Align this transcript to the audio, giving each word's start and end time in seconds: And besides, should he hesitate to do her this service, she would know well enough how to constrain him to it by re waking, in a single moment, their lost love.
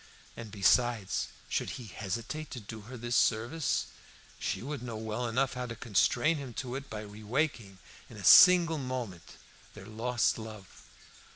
And 0.35 0.49
besides, 0.49 1.27
should 1.47 1.69
he 1.77 1.85
hesitate 1.85 2.49
to 2.49 2.59
do 2.59 2.81
her 2.89 2.97
this 2.97 3.15
service, 3.15 3.85
she 4.39 4.63
would 4.63 4.81
know 4.81 4.95
well 4.97 5.27
enough 5.27 5.53
how 5.53 5.67
to 5.67 5.75
constrain 5.75 6.37
him 6.37 6.55
to 6.55 6.73
it 6.73 6.89
by 6.89 7.01
re 7.03 7.21
waking, 7.23 7.77
in 8.09 8.17
a 8.17 8.23
single 8.23 8.79
moment, 8.79 9.33
their 9.75 9.85
lost 9.85 10.39
love. 10.39 10.81